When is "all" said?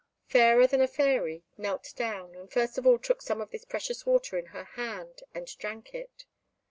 2.87-2.97